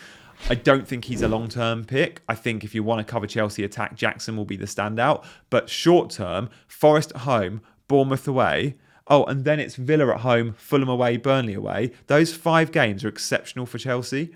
I 0.48 0.56
don't 0.56 0.88
think 0.88 1.06
he's 1.06 1.24
a 1.24 1.28
long 1.28 1.50
term 1.50 1.84
pick. 1.84 2.22
I 2.30 2.36
think 2.36 2.64
if 2.64 2.74
you 2.74 2.84
want 2.84 3.06
to 3.06 3.12
cover 3.12 3.28
Chelsea 3.28 3.64
attack, 3.64 3.96
Jackson 3.96 4.38
will 4.38 4.46
be 4.46 4.56
the 4.56 4.66
standout. 4.66 5.26
But 5.50 5.70
short 5.70 6.12
term, 6.12 6.50
Forest 6.68 7.12
at 7.16 7.22
home, 7.22 7.62
Bournemouth 7.88 8.28
away, 8.28 8.76
Oh, 9.10 9.24
and 9.24 9.44
then 9.44 9.60
it's 9.60 9.76
Villa 9.76 10.14
at 10.14 10.22
home, 10.22 10.54
Fulham 10.54 10.88
away, 10.88 11.18
Burnley 11.18 11.56
away. 11.56 11.92
Those 12.06 12.36
five 12.36 12.72
games 12.72 13.04
are 13.04 13.08
exceptional 13.08 13.66
for 13.66 13.80
Chelsea. 13.80 14.36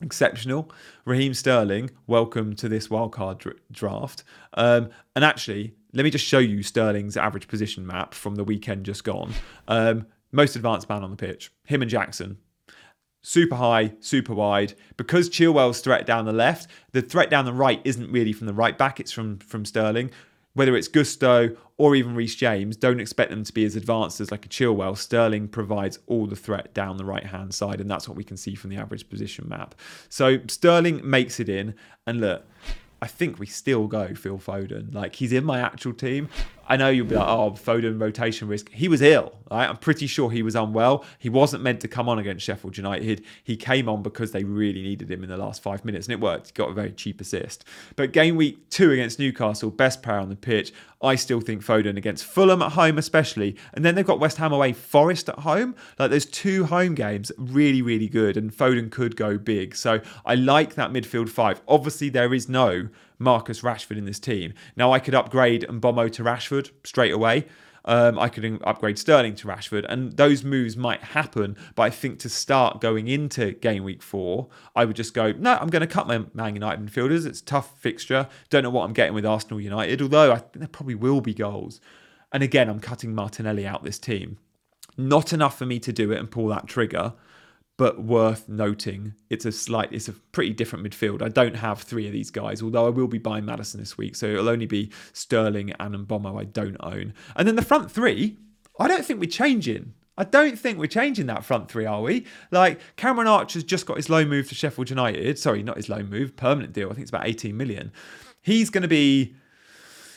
Exceptional. 0.00 0.72
Raheem 1.04 1.34
Sterling, 1.34 1.90
welcome 2.08 2.56
to 2.56 2.68
this 2.68 2.88
wildcard 2.88 3.38
dr- 3.38 3.60
draft. 3.70 4.24
Um, 4.54 4.90
and 5.14 5.24
actually, 5.24 5.74
let 5.92 6.02
me 6.02 6.10
just 6.10 6.24
show 6.24 6.40
you 6.40 6.64
Sterling's 6.64 7.16
average 7.16 7.46
position 7.46 7.86
map 7.86 8.12
from 8.12 8.34
the 8.34 8.42
weekend 8.42 8.86
just 8.86 9.04
gone. 9.04 9.32
Um, 9.68 10.06
most 10.32 10.56
advanced 10.56 10.88
man 10.88 11.04
on 11.04 11.10
the 11.10 11.16
pitch, 11.16 11.52
him 11.64 11.82
and 11.82 11.90
Jackson. 11.90 12.38
Super 13.22 13.54
high, 13.54 13.92
super 14.00 14.34
wide. 14.34 14.74
Because 14.96 15.30
Chilwell's 15.30 15.80
threat 15.80 16.06
down 16.06 16.24
the 16.24 16.32
left, 16.32 16.68
the 16.90 17.02
threat 17.02 17.30
down 17.30 17.44
the 17.44 17.52
right 17.52 17.80
isn't 17.84 18.10
really 18.10 18.32
from 18.32 18.48
the 18.48 18.52
right 18.52 18.76
back, 18.76 18.98
it's 18.98 19.12
from, 19.12 19.38
from 19.38 19.64
Sterling 19.64 20.10
whether 20.54 20.76
it's 20.76 20.88
Gusto 20.88 21.56
or 21.78 21.96
even 21.96 22.14
Reece 22.14 22.34
James, 22.34 22.76
don't 22.76 23.00
expect 23.00 23.30
them 23.30 23.44
to 23.44 23.52
be 23.52 23.64
as 23.64 23.74
advanced 23.74 24.20
as 24.20 24.30
like 24.30 24.44
a 24.44 24.48
Chilwell. 24.48 24.96
Sterling 24.96 25.48
provides 25.48 25.98
all 26.06 26.26
the 26.26 26.36
threat 26.36 26.72
down 26.74 26.96
the 26.96 27.04
right 27.04 27.24
hand 27.24 27.54
side, 27.54 27.80
and 27.80 27.90
that's 27.90 28.08
what 28.08 28.16
we 28.16 28.24
can 28.24 28.36
see 28.36 28.54
from 28.54 28.70
the 28.70 28.76
average 28.76 29.08
position 29.08 29.48
map. 29.48 29.74
So 30.08 30.38
Sterling 30.48 31.00
makes 31.08 31.40
it 31.40 31.48
in, 31.48 31.74
and 32.06 32.20
look, 32.20 32.44
I 33.00 33.08
think 33.08 33.40
we 33.40 33.46
still 33.46 33.88
go 33.88 34.14
Phil 34.14 34.38
Foden. 34.38 34.94
Like 34.94 35.16
he's 35.16 35.32
in 35.32 35.44
my 35.44 35.58
actual 35.58 35.92
team. 35.92 36.28
I 36.72 36.76
know 36.76 36.88
you'll 36.88 37.06
be 37.06 37.16
like, 37.16 37.28
oh, 37.28 37.50
Foden 37.50 38.00
rotation 38.00 38.48
risk. 38.48 38.70
He 38.70 38.88
was 38.88 39.02
ill. 39.02 39.34
Right? 39.50 39.68
I'm 39.68 39.76
pretty 39.76 40.06
sure 40.06 40.30
he 40.30 40.42
was 40.42 40.54
unwell. 40.54 41.04
He 41.18 41.28
wasn't 41.28 41.62
meant 41.62 41.82
to 41.82 41.88
come 41.88 42.08
on 42.08 42.18
against 42.18 42.46
Sheffield 42.46 42.78
United. 42.78 43.26
He 43.44 43.58
came 43.58 43.90
on 43.90 44.02
because 44.02 44.32
they 44.32 44.42
really 44.42 44.80
needed 44.80 45.10
him 45.10 45.22
in 45.22 45.28
the 45.28 45.36
last 45.36 45.62
five 45.62 45.84
minutes, 45.84 46.06
and 46.06 46.14
it 46.14 46.20
worked. 46.20 46.46
He 46.46 46.52
got 46.54 46.70
a 46.70 46.72
very 46.72 46.92
cheap 46.92 47.20
assist. 47.20 47.66
But 47.94 48.12
game 48.12 48.36
week 48.36 48.70
two 48.70 48.90
against 48.90 49.18
Newcastle, 49.18 49.70
best 49.70 50.02
player 50.02 50.16
on 50.16 50.30
the 50.30 50.34
pitch. 50.34 50.72
I 51.02 51.14
still 51.16 51.42
think 51.42 51.62
Foden 51.62 51.98
against 51.98 52.24
Fulham 52.24 52.62
at 52.62 52.72
home, 52.72 52.96
especially. 52.96 53.54
And 53.74 53.84
then 53.84 53.94
they've 53.94 54.06
got 54.06 54.18
West 54.18 54.38
Ham 54.38 54.54
away, 54.54 54.72
Forest 54.72 55.28
at 55.28 55.40
home. 55.40 55.74
Like 55.98 56.08
there's 56.10 56.24
two 56.24 56.64
home 56.64 56.94
games, 56.94 57.30
really, 57.36 57.82
really 57.82 58.08
good. 58.08 58.38
And 58.38 58.50
Foden 58.50 58.90
could 58.90 59.16
go 59.16 59.36
big. 59.36 59.76
So 59.76 60.00
I 60.24 60.36
like 60.36 60.76
that 60.76 60.90
midfield 60.90 61.28
five. 61.28 61.60
Obviously, 61.68 62.08
there 62.08 62.32
is 62.32 62.48
no 62.48 62.88
Marcus 63.22 63.62
Rashford 63.62 63.96
in 63.96 64.04
this 64.04 64.18
team. 64.18 64.54
Now 64.76 64.92
I 64.92 64.98
could 64.98 65.14
upgrade 65.14 65.66
Mbeumo 65.68 66.10
to 66.12 66.22
Rashford 66.22 66.70
straight 66.84 67.12
away. 67.12 67.46
Um, 67.84 68.18
I 68.18 68.28
could 68.28 68.60
upgrade 68.62 68.98
Sterling 68.98 69.34
to 69.36 69.48
Rashford, 69.48 69.84
and 69.88 70.12
those 70.16 70.44
moves 70.44 70.76
might 70.76 71.02
happen. 71.02 71.56
But 71.74 71.82
I 71.82 71.90
think 71.90 72.20
to 72.20 72.28
start 72.28 72.80
going 72.80 73.08
into 73.08 73.52
game 73.52 73.82
week 73.82 74.02
four, 74.02 74.48
I 74.76 74.84
would 74.84 74.96
just 74.96 75.14
go, 75.14 75.32
no, 75.32 75.54
I'm 75.54 75.68
going 75.68 75.80
to 75.80 75.86
cut 75.86 76.06
my 76.06 76.24
Man 76.32 76.54
United 76.54 76.84
midfielders. 76.86 77.26
It's 77.26 77.40
a 77.40 77.44
tough 77.44 77.78
fixture. 77.80 78.28
Don't 78.50 78.62
know 78.62 78.70
what 78.70 78.84
I'm 78.84 78.92
getting 78.92 79.14
with 79.14 79.26
Arsenal 79.26 79.60
United, 79.60 80.00
although 80.00 80.32
I 80.32 80.38
think 80.38 80.58
there 80.58 80.68
probably 80.68 80.94
will 80.94 81.20
be 81.20 81.34
goals. 81.34 81.80
And 82.32 82.42
again, 82.42 82.68
I'm 82.68 82.80
cutting 82.80 83.14
Martinelli 83.14 83.66
out 83.66 83.82
this 83.82 83.98
team. 83.98 84.38
Not 84.96 85.32
enough 85.32 85.58
for 85.58 85.66
me 85.66 85.78
to 85.80 85.92
do 85.92 86.12
it 86.12 86.18
and 86.18 86.30
pull 86.30 86.48
that 86.48 86.68
trigger 86.68 87.14
but 87.82 88.00
worth 88.00 88.48
noting. 88.48 89.12
It's 89.28 89.44
a 89.44 89.50
slight, 89.50 89.92
it's 89.92 90.06
a 90.06 90.12
pretty 90.12 90.52
different 90.52 90.86
midfield. 90.86 91.20
I 91.20 91.28
don't 91.28 91.56
have 91.56 91.82
three 91.82 92.06
of 92.06 92.12
these 92.12 92.30
guys, 92.30 92.62
although 92.62 92.86
I 92.86 92.90
will 92.90 93.08
be 93.08 93.18
buying 93.18 93.44
Maddison 93.44 93.80
this 93.80 93.98
week, 93.98 94.14
so 94.14 94.26
it'll 94.26 94.48
only 94.48 94.66
be 94.66 94.92
Sterling 95.12 95.72
and 95.80 96.06
Mbeumo 96.06 96.40
I 96.40 96.44
don't 96.44 96.76
own. 96.78 97.12
And 97.34 97.48
then 97.48 97.56
the 97.56 97.62
front 97.62 97.90
three, 97.90 98.38
I 98.78 98.86
don't 98.86 99.04
think 99.04 99.18
we're 99.18 99.28
changing. 99.28 99.94
I 100.16 100.22
don't 100.22 100.56
think 100.56 100.78
we're 100.78 100.86
changing 100.86 101.26
that 101.26 101.44
front 101.44 101.68
three, 101.68 101.84
are 101.84 102.00
we? 102.02 102.24
Like 102.52 102.78
Cameron 102.94 103.26
Archer's 103.26 103.64
just 103.64 103.84
got 103.84 103.96
his 103.96 104.08
loan 104.08 104.28
move 104.28 104.48
to 104.50 104.54
Sheffield 104.54 104.88
United. 104.88 105.36
Sorry, 105.40 105.64
not 105.64 105.76
his 105.76 105.88
loan 105.88 106.08
move, 106.08 106.36
permanent 106.36 106.72
deal. 106.72 106.86
I 106.86 106.90
think 106.92 107.02
it's 107.02 107.10
about 107.10 107.26
18 107.26 107.56
million. 107.56 107.90
He's 108.42 108.70
going 108.70 108.82
to 108.82 108.88
be 108.88 109.34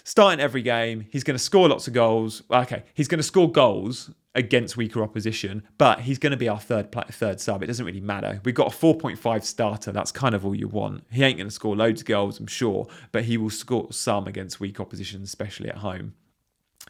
starting 0.03 0.39
every 0.39 0.61
game. 0.61 1.07
He's 1.09 1.23
going 1.23 1.33
to 1.33 1.43
score 1.43 1.67
lots 1.67 1.87
of 1.87 1.93
goals. 1.93 2.43
Okay, 2.51 2.83
he's 2.93 3.07
going 3.07 3.17
to 3.17 3.23
score 3.23 3.51
goals 3.51 4.11
against 4.35 4.75
weaker 4.75 5.01
opposition, 5.01 5.63
but 5.77 6.01
he's 6.01 6.19
going 6.19 6.31
to 6.31 6.37
be 6.37 6.49
our 6.49 6.59
third 6.59 6.91
third 6.91 7.39
sub. 7.39 7.63
It 7.63 7.67
doesn't 7.67 7.85
really 7.85 8.01
matter. 8.01 8.41
We've 8.43 8.53
got 8.53 8.73
a 8.73 8.77
4.5 8.77 9.43
starter. 9.43 9.91
That's 9.91 10.11
kind 10.11 10.35
of 10.35 10.45
all 10.45 10.53
you 10.53 10.67
want. 10.67 11.05
He 11.09 11.23
ain't 11.23 11.37
going 11.37 11.47
to 11.47 11.53
score 11.53 11.75
loads 11.75 12.01
of 12.01 12.07
goals, 12.07 12.39
I'm 12.39 12.47
sure, 12.47 12.87
but 13.11 13.23
he 13.23 13.37
will 13.37 13.49
score 13.49 13.91
some 13.91 14.27
against 14.27 14.59
weak 14.59 14.79
opposition, 14.79 15.23
especially 15.23 15.69
at 15.69 15.77
home. 15.77 16.13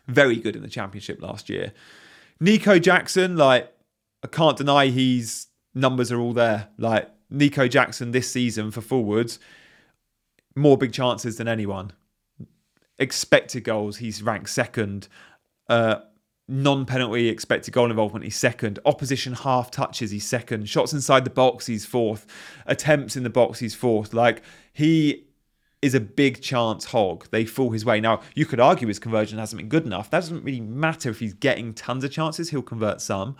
Very 0.07 0.37
good 0.37 0.55
in 0.55 0.63
the 0.63 0.67
championship 0.67 1.21
last 1.21 1.47
year. 1.49 1.71
Nico 2.39 2.79
Jackson, 2.79 3.37
like 3.37 3.71
I 4.23 4.27
can't 4.27 4.57
deny 4.57 4.87
his 4.87 5.47
numbers 5.75 6.11
are 6.11 6.19
all 6.19 6.33
there. 6.33 6.69
Like 6.77 7.09
Nico 7.29 7.67
Jackson 7.67 8.11
this 8.11 8.29
season 8.29 8.71
for 8.71 8.81
forwards, 8.81 9.39
more 10.55 10.77
big 10.77 10.93
chances 10.93 11.37
than 11.37 11.47
anyone. 11.47 11.91
Expected 12.97 13.63
goals, 13.63 13.97
he's 13.97 14.23
ranked 14.23 14.49
second. 14.49 15.07
Uh, 15.69 15.97
non-penalty 16.47 17.27
expected 17.27 17.73
goal 17.73 17.89
involvement 17.89 18.23
he's 18.23 18.35
second. 18.35 18.79
Opposition 18.85 19.33
half 19.33 19.71
touches 19.71 20.11
he's 20.11 20.27
second. 20.27 20.69
Shots 20.69 20.93
inside 20.93 21.23
the 21.23 21.29
box 21.29 21.65
he's 21.65 21.85
fourth. 21.85 22.25
Attempts 22.65 23.15
in 23.15 23.23
the 23.23 23.29
box 23.29 23.59
he's 23.59 23.75
fourth. 23.75 24.13
Like 24.13 24.43
he 24.71 25.25
is 25.81 25.95
a 25.95 25.99
big 25.99 26.41
chance 26.41 26.85
hog. 26.85 27.27
They 27.31 27.45
fall 27.45 27.71
his 27.71 27.85
way. 27.85 27.99
Now 27.99 28.21
you 28.35 28.45
could 28.45 28.59
argue 28.59 28.87
his 28.87 28.99
conversion 28.99 29.39
hasn't 29.39 29.59
been 29.59 29.69
good 29.69 29.85
enough. 29.85 30.09
That 30.09 30.19
doesn't 30.19 30.43
really 30.43 30.61
matter 30.61 31.09
if 31.09 31.19
he's 31.19 31.33
getting 31.33 31.73
tons 31.73 32.03
of 32.03 32.11
chances 32.11 32.49
he'll 32.51 32.61
convert 32.61 33.01
some. 33.01 33.35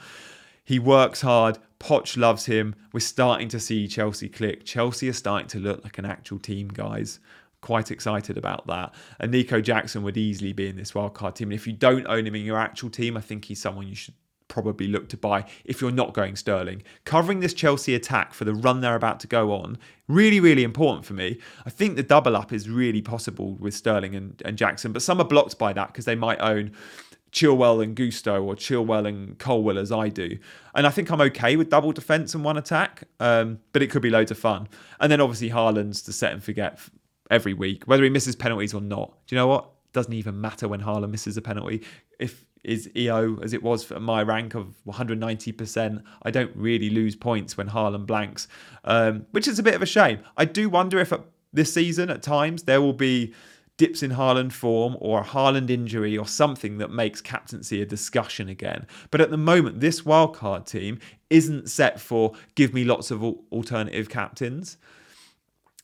He 0.64 0.80
works 0.80 1.22
hard 1.22 1.60
Poch 1.80 2.18
loves 2.18 2.46
him. 2.46 2.74
We're 2.94 3.02
starting 3.02 3.48
to 3.50 3.60
see 3.60 3.88
Chelsea 3.88 4.30
click. 4.30 4.66
Chelsea 4.66 5.10
are 5.10 5.14
starting 5.14 5.48
to 5.50 5.60
look 5.60 5.84
like 5.84 5.98
an 6.00 6.06
actual 6.06 6.40
team 6.40 6.70
guys 6.70 7.20
quite 7.66 7.90
excited 7.90 8.38
about 8.38 8.68
that. 8.68 8.94
And 9.20 9.32
Nico 9.32 9.60
Jackson 9.60 10.04
would 10.04 10.18
easily 10.18 10.54
be 10.54 10.68
in 10.68 10.76
this 10.76 10.92
wildcard 10.92 11.34
team. 11.34 11.48
And 11.48 11.60
if 11.60 11.66
you 11.66 11.74
don't 11.74 12.06
own 12.06 12.28
him 12.28 12.36
in 12.36 12.46
your 12.46 12.60
actual 12.60 12.92
team, 12.92 13.18
I 13.18 13.22
think 13.22 13.46
he's 13.46 13.60
someone 13.60 13.88
you 13.88 13.96
should 13.96 14.14
probably 14.48 14.88
look 14.88 15.10
to 15.10 15.18
buy 15.18 15.44
if 15.66 15.82
you're 15.82 15.90
not 15.90 16.14
going 16.14 16.36
Sterling. 16.36 16.84
Covering 17.06 17.40
this 17.40 17.56
Chelsea 17.56 17.96
attack 17.96 18.36
for 18.36 18.46
the 18.46 18.54
run 18.54 18.82
they're 18.82 18.96
about 18.96 19.20
to 19.22 19.28
go 19.28 19.52
on, 19.52 19.80
really, 20.08 20.40
really 20.40 20.64
important 20.64 21.08
for 21.08 21.14
me. 21.14 21.40
I 21.66 21.72
think 21.72 21.96
the 21.96 22.04
double 22.04 22.36
up 22.36 22.54
is 22.54 22.70
really 22.70 23.02
possible 23.02 23.56
with 23.56 23.74
Sterling 23.74 24.16
and, 24.16 24.40
and 24.46 24.60
Jackson, 24.60 24.92
but 24.94 25.02
some 25.02 25.20
are 25.20 25.26
blocked 25.26 25.58
by 25.58 25.74
that 25.74 25.88
because 25.88 26.06
they 26.06 26.14
might 26.14 26.40
own 26.42 26.72
Chilwell 27.32 27.84
and 27.84 27.96
Gusto 27.96 28.44
or 28.44 28.56
Chilwell 28.56 29.08
and 29.08 29.40
Colwill 29.40 29.80
as 29.80 29.92
I 29.92 30.10
do. 30.10 30.38
And 30.76 30.86
I 30.86 30.92
think 30.92 31.10
I'm 31.10 31.22
okay 31.22 31.56
with 31.56 31.72
double 31.72 31.92
defence 31.94 32.36
and 32.36 32.44
one 32.44 32.58
attack, 32.58 33.06
um, 33.20 33.58
but 33.74 33.82
it 33.82 33.90
could 33.90 34.04
be 34.04 34.12
loads 34.12 34.30
of 34.30 34.38
fun. 34.38 34.68
And 35.00 35.12
then 35.12 35.20
obviously 35.20 35.50
Haaland's 35.50 36.04
the 36.04 36.14
set 36.14 36.32
and 36.32 36.44
forget 36.44 36.80
every 37.29 37.53
week, 37.53 37.84
whether 37.86 38.03
he 38.03 38.10
misses 38.10 38.36
penalties 38.36 38.74
or 38.74 38.82
not. 38.82 39.13
Do 39.27 39.36
you 39.36 39.39
know 39.39 39.48
what? 39.48 39.70
Doesn't 39.94 40.13
even 40.13 40.39
matter 40.39 40.67
when 40.67 40.82
Haaland 40.82 41.12
misses 41.12 41.38
a 41.38 41.41
penalty. 41.41 41.84
If 42.20 42.46
is 42.65 42.89
EO 42.96 43.39
as 43.41 43.53
it 43.53 43.62
was 43.62 43.84
for 43.84 44.00
my 44.00 44.24
rank 44.24 44.55
of 44.55 44.75
190%, 44.88 46.03
I 46.24 46.32
don't 46.32 46.51
really 46.55 46.89
lose 46.89 47.15
points 47.15 47.55
when 47.55 47.70
Haaland 47.70 48.08
blanks, 48.08 48.48
um, 48.84 49.27
which 49.32 49.48
is 49.48 49.60
a 49.60 49.63
bit 49.63 49.75
of 49.75 49.82
a 49.82 49.86
shame. 49.86 50.20
I 50.36 50.46
do 50.46 50.67
wonder 50.67 51.00
if 51.00 51.13
this 51.53 51.74
season 51.74 52.10
at 52.10 52.24
times 52.24 52.63
there 52.63 52.82
will 52.82 52.94
be 52.94 53.34
dips 53.77 54.01
in 54.01 54.12
Haaland 54.12 54.51
form 54.51 54.98
or 55.00 55.22
a 55.22 55.24
Haaland 55.24 55.70
injury 55.70 56.17
or 56.17 56.25
something 56.25 56.77
that 56.77 56.91
makes 56.91 57.22
captaincy 57.22 57.82
a 57.82 57.86
discussion 57.86 58.50
again. 58.50 58.88
But 59.12 59.22
at 59.22 59.32
the 59.32 59.38
moment, 59.38 59.82
this 59.82 60.01
wildcard 60.01 60.65
team 60.65 61.00
isn't 61.29 61.70
set 61.70 62.00
for 62.00 62.34
give 62.55 62.74
me 62.74 62.84
lots 62.84 63.12
of 63.12 63.24
alternative 63.24 64.10
captains 64.10 64.77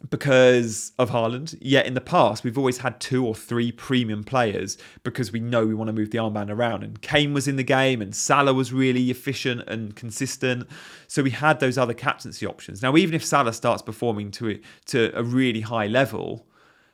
because 0.10 0.92
of 0.98 1.10
Haaland. 1.10 1.58
Yet 1.62 1.86
in 1.86 1.94
the 1.94 2.02
past, 2.02 2.44
we've 2.44 2.58
always 2.58 2.80
had 2.80 3.00
two 3.00 3.26
or 3.26 3.36
three 3.36 3.72
premium 3.72 4.24
players 4.24 4.78
because 5.04 5.32
we 5.32 5.40
know 5.40 5.66
we 5.66 5.74
want 5.74 5.90
to 5.90 5.94
move 5.94 6.12
the 6.12 6.18
armband 6.18 6.50
around. 6.50 6.84
And 6.84 7.02
Kane 7.02 7.34
was 7.34 7.48
in 7.48 7.56
the 7.56 7.64
game, 7.64 8.02
and 8.02 8.16
Salah 8.16 8.54
was 8.54 8.74
really 8.74 9.10
efficient 9.12 9.68
and 9.68 9.96
consistent. 9.96 10.68
So 11.08 11.24
we 11.24 11.32
had 11.32 11.60
those 11.60 11.78
other 11.78 11.94
captaincy 11.94 12.46
options. 12.46 12.82
Now, 12.82 12.96
even 12.98 13.14
if 13.14 13.24
Salah 13.24 13.54
starts 13.54 13.82
performing 13.82 14.32
to 14.32 14.60
to 14.88 15.12
a 15.14 15.24
really 15.24 15.62
high 15.62 15.88
level, 15.88 16.48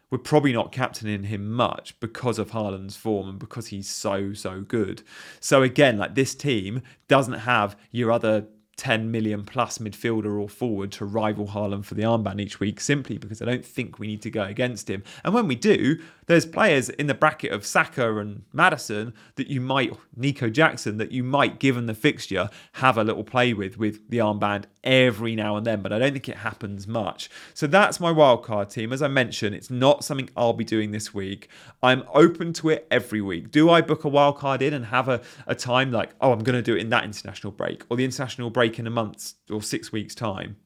we're 0.10 0.18
probably 0.18 0.54
not 0.54 0.72
captaining 0.72 1.26
him 1.26 1.52
much 1.52 2.00
because 2.00 2.40
of 2.40 2.52
Haaland's 2.52 2.96
form 2.96 3.30
and 3.30 3.40
because 3.40 3.68
he's 3.68 3.90
so 3.90 4.34
so 4.34 4.62
good. 4.62 5.04
So 5.40 5.64
again, 5.64 5.98
like 5.98 6.16
this 6.16 6.36
team 6.36 6.82
doesn't 7.08 7.40
have 7.40 7.78
your 7.92 8.12
other 8.12 8.48
10 8.78 9.12
million 9.12 9.44
plus 9.44 9.80
midfielder 9.80 10.40
or 10.40 10.48
forward 10.48 10.92
to 10.94 11.06
rival 11.06 11.48
Haaland 11.48 11.84
for 11.84 11.96
the 11.96 12.04
armband 12.04 12.40
each 12.40 12.60
week 12.60 12.80
simply 12.80 13.18
because 13.18 13.42
I 13.42 13.46
don't 13.46 13.66
think 13.66 13.98
we 13.98 14.08
need 14.08 14.22
to 14.22 14.30
go 14.30 14.44
against 14.44 14.90
him. 14.90 15.04
And 15.24 15.34
when 15.34 15.48
we 15.48 15.56
do, 15.56 16.00
there's 16.28 16.46
players 16.46 16.90
in 16.90 17.08
the 17.08 17.14
bracket 17.14 17.52
of 17.52 17.66
Saka 17.66 18.18
and 18.18 18.44
Maddison 18.54 19.14
that 19.36 19.48
you 19.48 19.60
might, 19.60 19.94
Nico 20.16 20.50
Jackson, 20.50 20.98
that 20.98 21.12
you 21.12 21.24
might, 21.24 21.60
given 21.60 21.88
the 21.88 21.94
fixture, 21.94 22.50
have 22.74 22.98
a 22.98 23.04
little 23.04 23.24
play 23.24 23.54
with 23.54 23.78
with 23.78 24.10
the 24.10 24.20
armband 24.20 24.66
every 24.84 25.36
now 25.36 25.58
and 25.58 25.66
then, 25.66 25.82
but 25.82 25.92
I 25.92 26.00
don't 26.00 26.14
think 26.14 26.30
it 26.30 26.38
happens 26.38 26.88
much. 26.88 27.30
So 27.54 27.68
that's 27.68 28.00
my 28.00 28.14
wildcard 28.14 28.72
team. 28.72 28.94
As 28.94 29.02
I 29.02 29.10
mentioned, 29.10 29.56
it's 29.56 29.70
not 29.70 30.04
something 30.04 30.30
I'll 30.38 30.54
be 30.54 30.64
doing 30.64 30.92
this 30.92 31.14
week. 31.14 31.50
I'm 31.84 32.04
open 32.14 32.54
to 32.54 32.70
it 32.70 32.88
every 32.90 33.22
week. 33.22 33.52
Do 33.52 33.70
I 33.70 33.82
book 33.82 34.06
a 34.06 34.10
wildcard 34.10 34.62
in 34.62 34.74
and 34.74 34.86
have 34.86 35.10
a, 35.10 35.22
a 35.46 35.56
time 35.56 35.92
like, 35.92 36.12
oh, 36.22 36.32
I'm 36.32 36.44
going 36.44 36.56
to 36.56 36.62
do 36.62 36.76
it 36.76 36.82
in 36.82 36.90
that 36.90 37.04
international 37.04 37.52
break 37.52 37.84
or 37.90 37.98
the 37.98 38.06
international 38.06 38.50
break? 38.50 38.68
in 38.78 38.88
a 38.88 38.90
month 38.90 39.34
or 39.50 39.62
six 39.62 39.92
weeks' 39.92 40.16
time? 40.16 40.58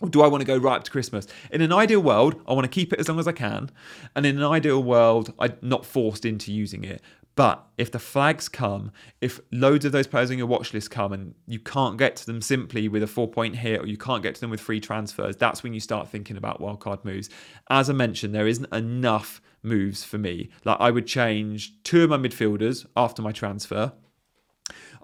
Or 0.00 0.08
do 0.08 0.22
I 0.22 0.26
want 0.26 0.40
to 0.40 0.46
go 0.46 0.56
right 0.56 0.76
up 0.76 0.84
to 0.84 0.90
Christmas? 0.90 1.26
In 1.52 1.62
an 1.62 1.72
ideal 1.72 2.00
world, 2.00 2.40
I 2.48 2.52
want 2.52 2.64
to 2.64 2.68
keep 2.68 2.92
it 2.92 2.98
as 2.98 3.08
long 3.08 3.20
as 3.20 3.28
I 3.28 3.32
can. 3.32 3.70
And 4.16 4.26
in 4.26 4.36
an 4.36 4.44
ideal 4.44 4.82
world, 4.82 5.32
I'm 5.38 5.56
not 5.62 5.86
forced 5.86 6.24
into 6.24 6.52
using 6.52 6.82
it. 6.82 7.00
But 7.36 7.64
if 7.78 7.90
the 7.90 7.98
flags 7.98 8.48
come, 8.48 8.92
if 9.20 9.40
loads 9.50 9.84
of 9.84 9.92
those 9.92 10.06
players 10.06 10.30
on 10.30 10.38
your 10.38 10.46
watch 10.46 10.72
list 10.72 10.90
come 10.90 11.12
and 11.12 11.34
you 11.46 11.58
can't 11.58 11.96
get 11.96 12.16
to 12.16 12.26
them 12.26 12.40
simply 12.40 12.86
with 12.88 13.02
a 13.02 13.08
four 13.08 13.28
point 13.28 13.56
hit 13.56 13.80
or 13.80 13.86
you 13.86 13.96
can't 13.96 14.22
get 14.22 14.36
to 14.36 14.40
them 14.40 14.50
with 14.50 14.60
free 14.60 14.80
transfers, 14.80 15.36
that's 15.36 15.62
when 15.62 15.74
you 15.74 15.80
start 15.80 16.08
thinking 16.08 16.36
about 16.36 16.60
wildcard 16.60 17.04
moves. 17.04 17.30
As 17.70 17.90
I 17.90 17.92
mentioned, 17.92 18.34
there 18.34 18.46
isn't 18.46 18.72
enough 18.72 19.40
moves 19.62 20.04
for 20.04 20.18
me. 20.18 20.50
Like 20.64 20.76
I 20.78 20.90
would 20.90 21.06
change 21.06 21.72
two 21.82 22.04
of 22.04 22.10
my 22.10 22.18
midfielders 22.18 22.86
after 22.96 23.22
my 23.22 23.32
transfer 23.32 23.92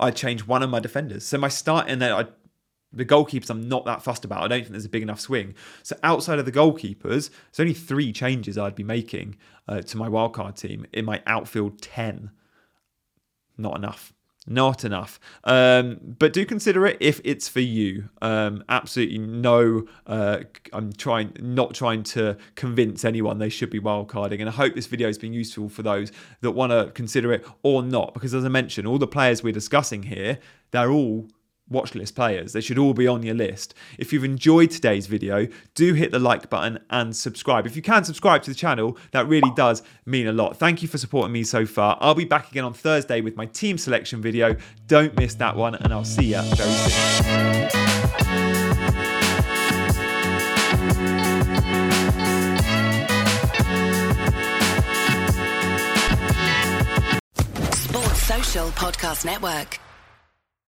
I'd 0.00 0.16
change 0.16 0.46
one 0.46 0.62
of 0.62 0.70
my 0.70 0.80
defenders. 0.80 1.26
So 1.26 1.36
my 1.36 1.48
start 1.48 1.86
and 1.88 2.00
then 2.00 2.12
I 2.12 2.26
the 2.92 3.04
goalkeepers 3.04 3.50
I'm 3.50 3.68
not 3.68 3.84
that 3.84 4.02
fussed 4.02 4.24
about. 4.24 4.42
I 4.42 4.48
don't 4.48 4.60
think 4.60 4.72
there's 4.72 4.84
a 4.84 4.90
big 4.90 5.02
enough 5.02 5.20
swing. 5.20 5.54
So 5.82 5.96
outside 6.02 6.38
of 6.38 6.44
the 6.44 6.52
goalkeepers, 6.52 7.30
there's 7.30 7.60
only 7.60 7.74
three 7.74 8.12
changes 8.12 8.58
I'd 8.58 8.74
be 8.74 8.84
making 8.84 9.36
uh, 9.68 9.80
to 9.82 9.96
my 9.96 10.08
wildcard 10.08 10.56
team 10.56 10.86
in 10.92 11.04
my 11.04 11.22
outfield 11.26 11.80
10. 11.80 12.30
Not 13.56 13.76
enough 13.76 14.12
not 14.46 14.84
enough. 14.84 15.20
Um, 15.44 15.98
but 16.18 16.32
do 16.32 16.44
consider 16.44 16.86
it 16.86 16.96
if 17.00 17.20
it's 17.24 17.48
for 17.48 17.60
you. 17.60 18.08
Um, 18.22 18.64
absolutely 18.68 19.18
no. 19.18 19.86
Uh, 20.06 20.40
I'm 20.72 20.92
trying 20.92 21.36
not 21.40 21.74
trying 21.74 22.02
to 22.04 22.36
convince 22.54 23.04
anyone 23.04 23.38
they 23.38 23.48
should 23.48 23.70
be 23.70 23.80
wildcarding, 23.80 24.40
and 24.40 24.48
I 24.48 24.52
hope 24.52 24.74
this 24.74 24.86
video 24.86 25.08
has 25.08 25.18
been 25.18 25.32
useful 25.32 25.68
for 25.68 25.82
those 25.82 26.10
that 26.40 26.52
want 26.52 26.72
to 26.72 26.90
consider 26.92 27.32
it 27.32 27.46
or 27.62 27.82
not. 27.82 28.14
Because 28.14 28.34
as 28.34 28.44
I 28.44 28.48
mentioned, 28.48 28.86
all 28.88 28.98
the 28.98 29.06
players 29.06 29.42
we're 29.42 29.52
discussing 29.52 30.04
here, 30.04 30.38
they're 30.70 30.90
all 30.90 31.28
watch 31.70 31.94
list 31.94 32.14
players. 32.14 32.52
They 32.52 32.60
should 32.60 32.78
all 32.78 32.92
be 32.92 33.06
on 33.06 33.22
your 33.22 33.34
list. 33.34 33.74
If 33.98 34.12
you've 34.12 34.24
enjoyed 34.24 34.70
today's 34.70 35.06
video, 35.06 35.46
do 35.74 35.94
hit 35.94 36.10
the 36.10 36.18
like 36.18 36.50
button 36.50 36.80
and 36.90 37.16
subscribe. 37.16 37.66
If 37.66 37.76
you 37.76 37.82
can 37.82 38.04
subscribe 38.04 38.42
to 38.42 38.50
the 38.50 38.56
channel, 38.56 38.98
that 39.12 39.26
really 39.28 39.50
does 39.54 39.82
mean 40.04 40.26
a 40.26 40.32
lot. 40.32 40.56
Thank 40.56 40.82
you 40.82 40.88
for 40.88 40.98
supporting 40.98 41.32
me 41.32 41.44
so 41.44 41.64
far. 41.64 41.96
I'll 42.00 42.14
be 42.14 42.24
back 42.24 42.50
again 42.50 42.64
on 42.64 42.74
Thursday 42.74 43.20
with 43.20 43.36
my 43.36 43.46
team 43.46 43.78
selection 43.78 44.20
video. 44.20 44.56
Don't 44.86 45.16
miss 45.16 45.34
that 45.36 45.56
one, 45.56 45.76
and 45.76 45.92
I'll 45.92 46.04
see 46.04 46.34
you 46.34 46.42
very 46.42 46.70
soon. 46.70 47.70
Sports 57.72 58.22
Social 58.22 58.68
Podcast 58.70 59.24
Network. 59.24 59.78